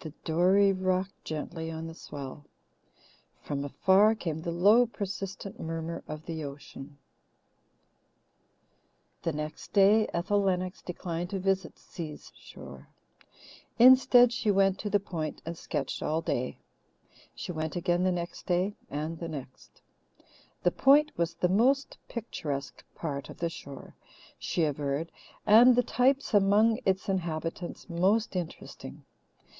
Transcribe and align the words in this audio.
The 0.00 0.10
dory 0.26 0.74
rocked 0.74 1.24
gently 1.24 1.70
on 1.70 1.86
the 1.86 1.94
swell. 1.94 2.44
From 3.40 3.64
afar 3.64 4.14
came 4.14 4.42
the 4.42 4.52
low 4.52 4.84
persistent 4.84 5.58
murmur 5.58 6.04
of 6.06 6.26
the 6.26 6.44
ocean. 6.44 6.98
The 9.22 9.32
next 9.32 9.72
day 9.72 10.06
Ethel 10.12 10.42
Lennox 10.42 10.82
declined 10.82 11.30
to 11.30 11.38
visit 11.38 11.78
Si's 11.78 12.30
shore. 12.36 12.88
Instead 13.78 14.34
she 14.34 14.50
went 14.50 14.78
to 14.80 14.90
the 14.90 15.00
Point 15.00 15.40
and 15.46 15.56
sketched 15.56 16.02
all 16.02 16.20
day. 16.20 16.58
She 17.34 17.50
went 17.50 17.74
again 17.74 18.04
the 18.04 18.12
next 18.12 18.44
day 18.44 18.76
and 18.90 19.18
the 19.18 19.28
next. 19.28 19.80
The 20.62 20.70
Point 20.72 21.16
was 21.16 21.32
the 21.36 21.48
most 21.48 21.96
picturesque 22.06 22.84
part 22.94 23.30
of 23.30 23.38
the 23.38 23.48
shore, 23.50 23.94
she 24.38 24.62
averred, 24.64 25.10
and 25.46 25.74
the 25.74 25.82
"types" 25.82 26.34
among 26.34 26.80
its 26.84 27.08
inhabitants 27.08 27.88
most 27.88 28.36
interesting. 28.36 29.02